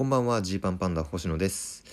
[0.00, 1.84] こんばんはジーパンパンダ星野です。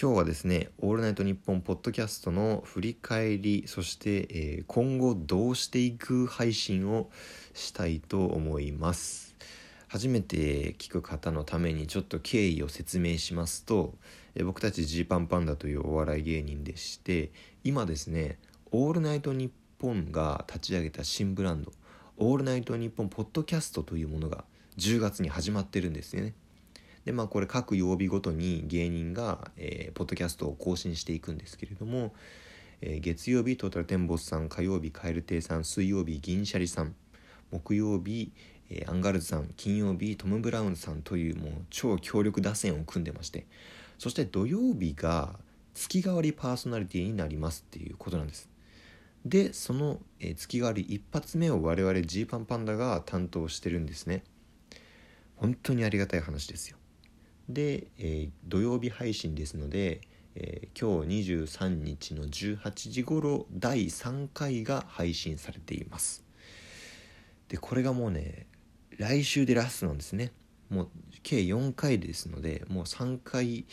[0.00, 7.10] 今日はですね「オールナイトニッポン」ポッドキャストの振り返りそして、えー、今後どうしていく配信を
[7.54, 9.34] したいと思います。
[9.88, 13.96] 初めて聞く方のためにちょっと経緯を説明しますと、
[14.36, 17.32] えー、僕たちジーパンパンダというお笑い芸人でして
[17.64, 18.38] 今ですね
[18.70, 21.72] 「オールナイトニッポン」が立ち上げた新ブランド
[22.16, 24.44] 「オールナイトニッポン」ポッドキャストというものが
[24.76, 26.34] 10月に始まってるんですよね。
[27.06, 32.12] でまあこれ各曜日ごとに芸人が、えー、ポッドキャストを更新していくんですけれども、
[32.80, 36.96] えー、月曜日トータルテンボスさん火曜日カエル亭さん水曜日銀シャリさん
[37.52, 38.32] 木曜日、
[38.70, 43.46] えー、アンガールズさん金曜日トム・ブラウンさんというもう超強力打線を組んでまして
[43.98, 45.36] そして土曜日が
[45.74, 48.48] 月替わりパーソナリティになりますっていうことなんです。
[49.24, 54.24] でその、えー、月替わり一発目を我々ジーパンパンダが担当してるんですね。
[55.36, 56.78] 本当にありがたい話ですよ。
[57.48, 60.00] で、えー、土曜日配信ですので、
[60.34, 66.24] えー、今日23日の18時頃第3回が配信されています。
[67.48, 68.46] でこれがもうね
[68.98, 70.32] 来週でラストなんですね。
[70.68, 70.88] もう
[71.22, 73.64] 計4回ですのでもう3回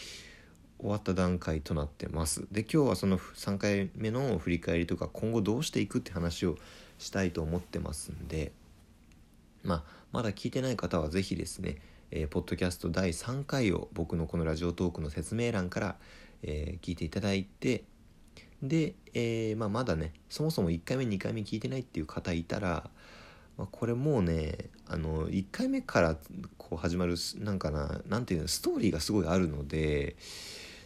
[0.80, 2.46] 終わった段階となってます。
[2.52, 6.58] で今日はその3回目の振り返りとか今後どうしていくって話を
[7.00, 8.52] したいと思ってますんで
[9.64, 11.78] まあまだ聞いてない方は是非ですね
[12.16, 15.96] えー、ポッドキャスト第3回を僕のこのラジオトークの説明欄から、
[16.44, 17.86] えー、聞いていただいて
[18.62, 22.88] で、えー、まあ、まだねそもそも1回目2回目聞いてないっていう方いたら、
[23.58, 26.16] まあ、これもうねあの1回目から
[26.60, 30.16] こう始まるなんかな何ていうのストーリーがすごいあるので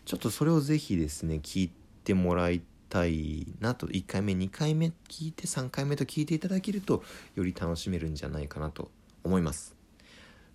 [0.05, 1.71] ちょっとそれを是非ですね聞い
[2.05, 7.03] てもらいたいなと1回目2回目聞いて3回目と聞いていただけると
[7.35, 8.89] より楽しめるんじゃないかなと
[9.25, 9.76] 思います。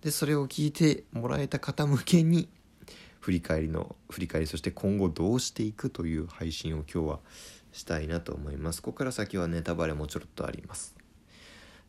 [0.03, 2.49] でそれを聞いてもらえた方向けに
[3.21, 7.19] 振り返りの振り返りそして今後どうしていくという配信を今日は
[7.71, 8.81] したいなと思います。
[8.81, 10.95] ここから先はネタバレもちょろっとあります。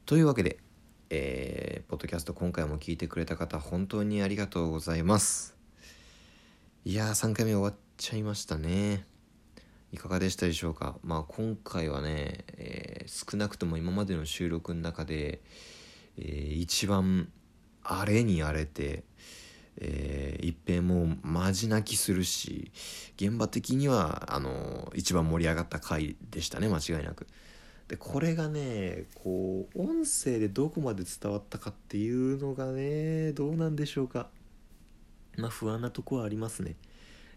[0.07, 0.59] というわけで
[1.11, 5.55] えー、ポッドキャスト今回も聞いてくれた方本当にありがとうございます。
[6.85, 9.05] いやー3回目終わっちゃいましたね。
[9.93, 10.97] いかがでしたでしょうか？
[11.03, 15.41] まあ今回はね、えー、少なくとも今までの収録の中で、
[16.19, 17.29] えー、一番
[17.85, 19.05] 荒れに荒れて、
[19.77, 22.73] えー、一平もマジ泣きするし
[23.17, 27.27] 現場的にはあの一番盛り上がった回でしたね間違いなく。
[27.89, 34.29] でこれがねこう音声でどこまで伝わったかっていうのがねどうなんでしょうか
[35.37, 36.77] まあ不安なとこはありますね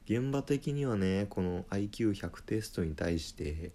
[0.05, 3.71] 現場的にはねこの IQ100 テストに対して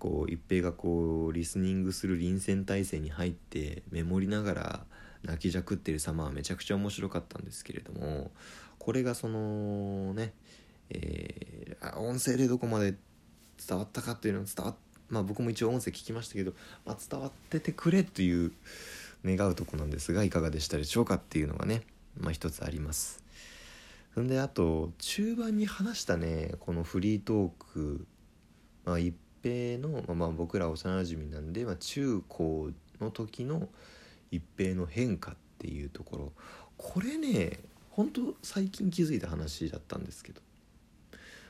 [0.00, 4.80] こう一平がこうリスニングする臨戦態勢に入ってメモりながら
[5.24, 8.30] 泣きじゃくってる様はめちゃくちゃ面白かったんですけれども
[8.78, 10.32] これがそのね、
[10.88, 12.94] えー、音声でどこまで
[13.66, 14.74] 伝わったかっていうのを伝わっ
[15.10, 16.52] まあ僕も一応音声聞きましたけど、
[16.86, 18.52] まあ、伝わっててくれという
[19.24, 21.82] 願うとこなんですがいかがでしたでしょうかっていうのがね、
[22.18, 23.22] まあ、一つあります。
[24.18, 28.06] んであと中盤に話したねこのフリートーク、
[28.84, 32.70] まあ、一平の、まあ、僕ら幼馴染なんで、まあ、中高
[33.00, 33.68] の時の
[34.30, 36.32] 一平の変化っていうところ。
[36.76, 37.58] これね
[37.90, 40.40] ほんと最近気づいた話だったんですけど。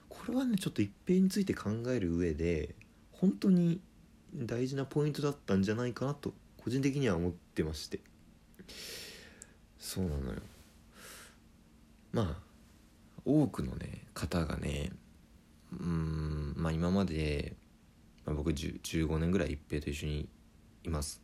[0.09, 2.75] これはねちょっと一平について考える上で
[3.13, 3.81] 本当に
[4.35, 8.01] 大事なポイントだったんじゃないかなと個人的には思ってまして。
[9.79, 10.41] そうなのよ。
[12.13, 12.51] まあ
[13.25, 14.93] 多くのね方がね
[15.73, 17.55] うんまあ今まで、
[18.25, 20.29] まあ、僕15年ぐらい一平と一緒に
[20.85, 21.23] います。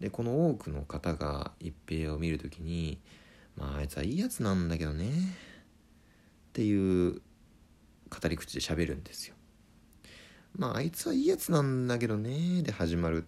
[0.00, 2.98] でこの多くの方が一平を見る時に
[3.56, 5.10] まああいつはいいやつなんだけどねっ
[6.52, 7.20] ていう
[8.10, 9.34] 語り口で喋るんですよ。
[10.56, 13.26] まああいつはいいやつなんだけどねで始まるっ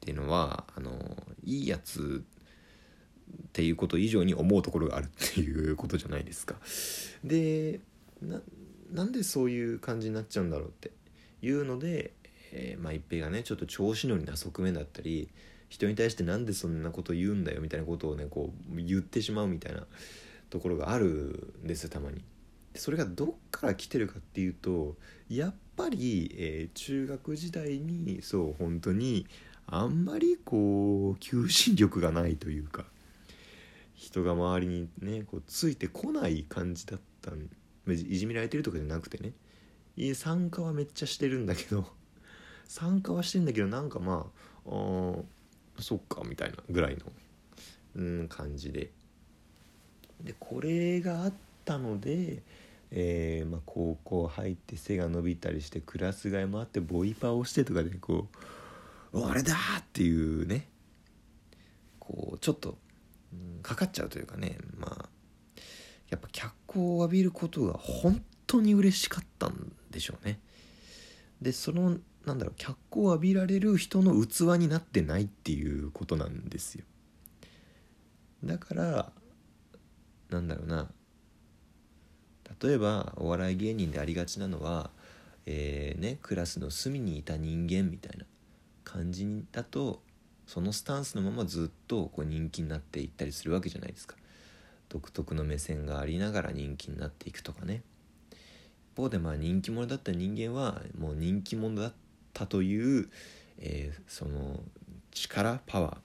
[0.00, 6.56] ていうのはあのいいやつっていうこと以上に思うところがあるっていうことじゃないですか。
[7.24, 7.80] で
[8.92, 10.90] なんでそういう感じになっちゃうんだろうって
[11.40, 12.12] いうので、
[12.52, 15.28] えー、まあ一平がねちょっと調子乗りな側面だったり
[15.72, 19.86] 人に対してなんでそんなこと言うんだよみたいなことをねこう言ってしまうみたいな
[20.50, 22.22] ところがあるんですたまに。
[22.74, 24.96] それがどっから来てるかっていうと
[25.30, 29.26] やっぱり、えー、中学時代にそう本当に
[29.66, 32.84] あんまりこう求心力がないというか
[33.94, 37.30] 人が周りにねこうついてこない感じだった
[37.90, 39.32] いじめられてるとかじゃなくてね
[40.14, 41.86] 参加はめっちゃしてるんだけど
[42.68, 44.26] 参加はしてんだけどなんかま
[44.66, 45.14] あ
[45.82, 47.06] そっかみたいなぐらいの、
[47.96, 48.90] うん、感じで
[50.22, 51.32] でこれがあっ
[51.64, 52.42] たので、
[52.90, 58.28] えーまあ、高校入って背が伸びたりしてクラス替えもあってボイパーをしてとかでこ
[59.12, 60.68] う「俺だ!」っていうね
[61.98, 62.76] こうちょっと、
[63.62, 65.08] かかっちゃうというかねまあ
[66.10, 70.38] やっぱ脚光を浴びることが本当に嬉しかったんでしょうね。
[71.40, 76.84] でそのなんだろう脚光を浴びられる人の器になってないっていうことなんですよ。
[78.44, 79.12] だから
[80.30, 80.88] なんだろうな。
[82.62, 84.90] 例えばお笑い芸人でありがちなのは、
[85.46, 88.24] えーね、クラスの隅にいた人間みたいな
[88.84, 90.00] 感じだと
[90.46, 94.16] そのスタンスのままずっとこう人気になっていったりするわけじゃないですか。
[94.88, 97.82] 独特の目線がありながら人気になっていくとかね。
[98.92, 101.92] 一方でまあ人気者だった人間はもう人気者だっ
[102.32, 103.08] たという、
[103.58, 104.60] えー、その
[105.12, 105.96] 力パワー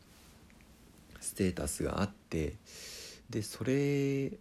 [1.20, 2.56] ステータスがあって
[3.30, 4.32] でそれ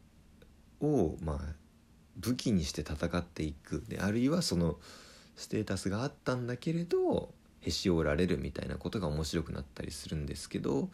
[0.80, 1.38] をまあ
[2.16, 3.84] 武器にして戦っていく。
[3.88, 4.76] であるいはその
[5.36, 7.30] ステータスがあったんだけれど
[7.60, 10.88] へし折られるみたいなことが面白くなったりするんですけど、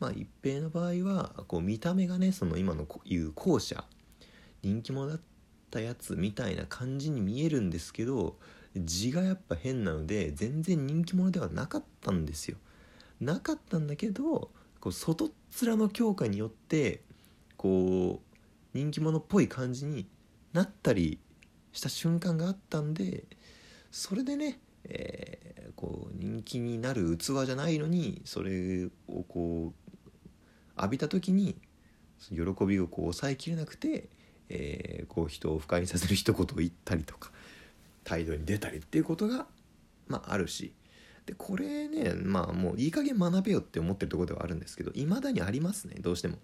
[0.00, 3.84] まあ、一平の場合はこう見た目がねその今の言う後者
[4.62, 5.20] 人気者だっ
[5.70, 8.36] たやつみたいな感じに見えるんですけど
[8.76, 12.56] 字がやっぱ変なので全然人気者ではなかったんですよ。
[13.20, 14.50] なかったんだけど
[14.80, 15.30] こう外っ
[15.62, 17.00] 面の強化によって
[17.56, 20.06] こう人気者っぽい感じに
[20.52, 21.18] なったり
[21.72, 23.24] した瞬間があったんで
[23.90, 29.90] それでね、えー、こう人気になる器じゃないのにそれをこう
[30.76, 31.56] 浴びた時に
[32.30, 34.08] 喜びをこう抑えきれなくて、
[34.48, 37.30] えー、こう人を不快にさせる一言を言ったりとか
[38.04, 39.46] 態度に出たりっていうことが、
[40.06, 40.74] まあ、あるし。
[41.26, 46.36] でこれねまあもういい加減学べよって思ってるとこではあるんですけどいまだにありますねどうしても。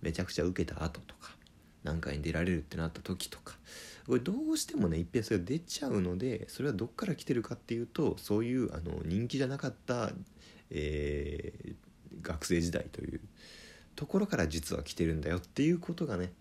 [0.00, 1.30] めちゃくちゃ受けた後とか
[1.84, 3.56] 何回に出られるってなった時とか。
[4.06, 10.10] これどうしてもね一平それが出ちゃうのでそれはどっから来てるかっていうとそういうあの人気じゃなかった、
[10.70, 11.74] えー、
[12.20, 13.20] 学生時代という
[13.94, 16.32] ところから実は来てるんだよっていうことがね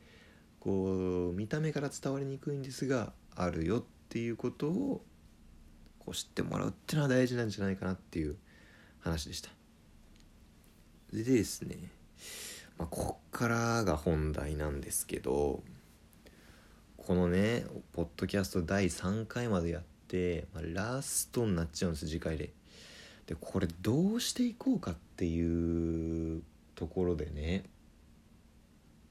[0.60, 5.06] こう見た目から伝わりにくいんですがあるよってっていうことを
[6.00, 8.36] こう知ってもらうっていうのは大事なんじゃないかなっていう
[9.00, 9.50] 話でした。
[11.14, 11.78] でですね
[12.78, 15.64] まあ、こっからが本題なんですけど
[16.98, 17.64] このね
[17.94, 22.52] ポッドキャスト第3回までやって、まあ、ラストになっちゃうんです次回で。
[23.28, 26.42] でこれどうしていこうかっていう
[26.76, 27.64] ところでね、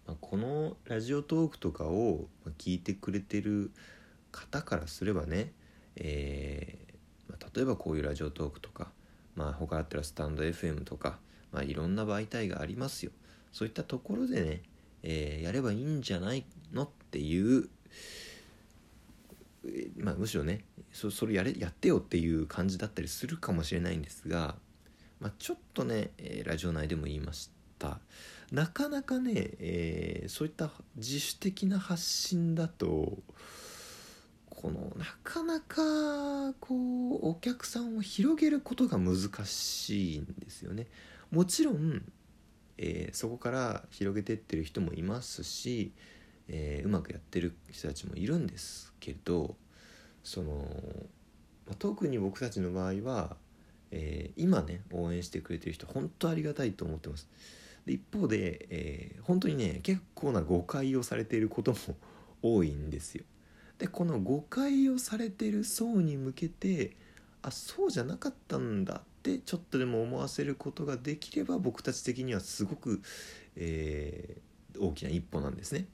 [0.06, 2.26] まあ、このラジオトークとかを
[2.58, 3.70] 聞いてくれてる
[4.30, 5.52] 方からすればね、
[5.96, 8.90] えー、まあ、例えばこういうラジオトークとか、
[9.36, 11.18] まあ、他だったらスタンド FM とか、
[11.52, 13.12] まあ、いろんな媒体がありますよ。
[13.52, 14.62] そういったところでね、
[15.02, 17.68] えー、やればいいんじゃないのっていう、
[19.98, 24.56] まあ、むしろねそそれやれやってよっていう感じだったりするかもしれないんですが、
[25.20, 27.98] まあ、ちょっとね、えー、ラジオ内でも言いました
[28.52, 33.18] なかなかね、えー、そういった自主的な発信だと
[34.60, 39.16] このなかなかこうお客さんを広げることが難
[39.46, 40.86] しいんですよね。
[41.30, 42.02] もちろん
[42.82, 45.92] えー、そこから広げてってる人もいますし、
[46.48, 49.54] えー、うまくやってる人たちもいるんですけど
[50.24, 50.66] その、
[51.66, 53.36] まあ、特に僕たちの場合は、
[53.90, 57.28] えー、今ね応援してくれてる人本当ありがたいと思ってます。
[57.84, 61.76] で一方で、えー、本当にね結構な誤解をされていることも
[62.42, 63.24] 多いんですよ。
[63.80, 66.94] でこの誤解をされてる層に向けて
[67.42, 73.00] あそうじゃなかったんだってちょっとでも思わせることができれば僕たち的にはすごく、
[73.56, 75.86] えー、大きな一歩なんですね。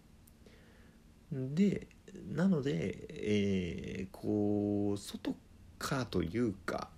[1.32, 1.86] で
[2.32, 5.36] なので、えー、こう外
[5.78, 6.88] からというか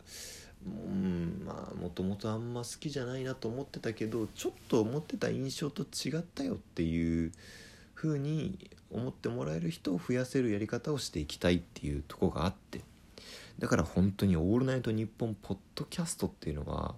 [0.64, 7.33] うんまあもともとあんま好きじゃないなと思ってたけどちょっと思ってた印象と違ったよっていう
[7.95, 12.80] 風に思ってもらえる人を増やせるやり方をしていきたいっていうとこがあって
[13.59, 16.95] だから本当に「オールナイトニッポン」ポッドキャストっていうのは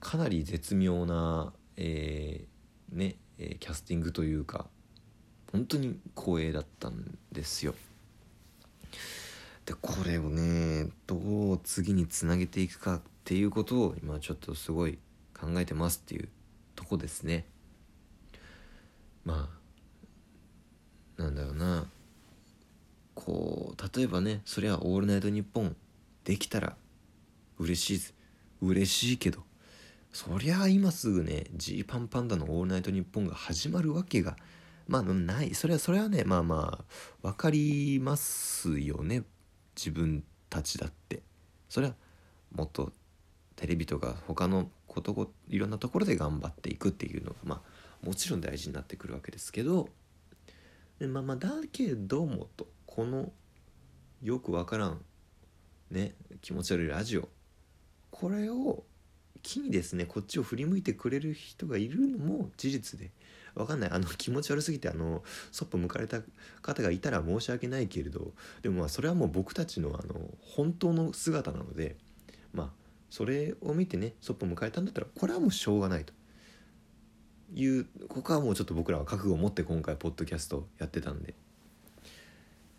[0.00, 4.66] かなり絶妙な、えー、ね、えキャスティングというか
[5.52, 7.74] 本当に光栄だったんですよ。
[9.64, 14.98] でこれをねどう次につなげていくかっていうことを今ちょっとすごい
[15.38, 16.28] 考えてますっていう
[16.74, 17.44] とこですね。
[19.24, 19.50] ま
[21.18, 21.86] あなんだろうな
[23.14, 25.74] こう例えばねそりゃ「オールナイトニッポン」
[26.24, 26.76] できたら
[27.58, 28.14] 嬉しいです
[28.62, 29.42] 嬉しいけど
[30.12, 34.36] そりゃ今すぐねジーパンパンダの「オールナイトニッポン」が始まるわけが
[34.86, 35.54] まあない。
[35.54, 36.84] それはそれはねまあまあ
[37.22, 39.22] 分かりますよね。
[39.76, 41.22] 自分たちだって。
[41.68, 41.94] それは
[42.52, 42.92] もっと
[43.54, 47.62] テレビとか他のことごいろんなところで頑張っていくっていうのがま
[48.02, 49.88] あもちろん大事になってくるわけですけど。
[50.98, 53.30] でまあまあだけどもとこの
[54.22, 55.00] よくわからん
[55.90, 57.28] ね気持ち悪いラジオ。
[58.10, 58.84] これを
[59.42, 63.12] 機にですねこっちを振り向いてくれる人がいるのも事実で
[63.54, 63.90] わかんない。
[63.90, 65.22] あの気持ち悪すぎてあの
[65.52, 66.20] そっぽ向かれた
[66.62, 68.32] 方がいたら申し訳ないけれど
[68.62, 71.96] でもまあそれはもう僕たちのあの本当の姿なので
[72.52, 72.70] まあ
[73.10, 76.12] それを見てねそっぽ向かれたんだったらこれはもうしょうがないと。
[77.54, 81.34] いうここはもうちょっと僕らは覚悟を持って今回ポッドキャストやってたんで。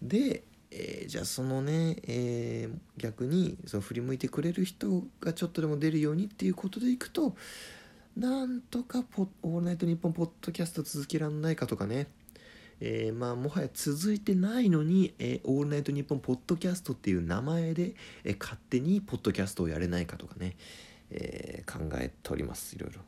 [0.01, 7.35] で、えー、じゃあそのね、えー、逆にその振り向いてくれる人がちょっとでも出るようにっていうことでいくと
[8.15, 12.07] なんとかポ「オールナイトニッポン」ポッドキャスト続けらんないかとかね。
[12.81, 20.55] えー、まあもはや続いてないのに「えー、オールナイトニッポン」ポッドキャストっていう名前で、えー、勝手にポッドキャストをやれないかとかね、
[21.09, 23.01] えー、考えておりますいろいろ。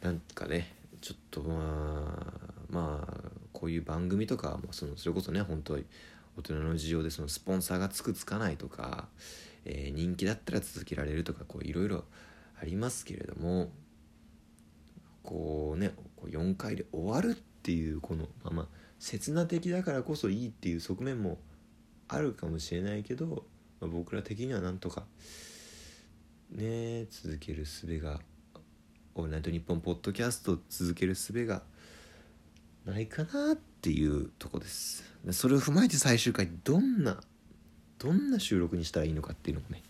[0.00, 3.15] なんかねちょっとまあまあ
[3.56, 5.86] こういう番組とかもそのそれこそね本当に
[6.36, 9.08] 大人の事情でそのスポンサーがつくつかないとか、
[9.64, 12.04] えー、人気だったら続けられるとかこういろいろ
[12.60, 13.70] ありますけれども
[15.22, 18.66] こうねこう4回で終わるっていうこのまあまあ
[18.98, 21.38] 刹那的だからこそいいっていう側面も
[22.08, 23.44] あるかもしれないけど、
[23.80, 25.04] まあ、僕ら的にはなんとか
[26.50, 28.20] ね続ける術が
[29.16, 31.62] 「オールナイトニッポン」ポッドキャスト続ける術が
[32.86, 35.04] ないかなっていうとこです。
[35.32, 37.20] それを踏まえて最終回どんな
[37.98, 39.82] どんな収録にしたらいいのかっていうのもね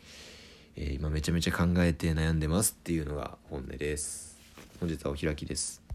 [0.78, 4.36] えー、今めちゃめちゃ考えて悩んでますっていうのが本音です。
[4.78, 5.86] 本日はお開きです。